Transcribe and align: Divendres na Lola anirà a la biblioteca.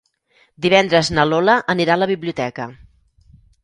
Divendres 0.67 1.13
na 1.19 1.27
Lola 1.33 1.59
anirà 1.77 1.99
a 1.99 2.01
la 2.03 2.11
biblioteca. 2.17 2.71